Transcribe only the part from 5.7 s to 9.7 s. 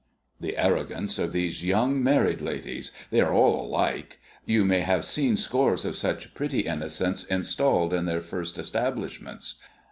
of such pretty innocents installed in their first establishments.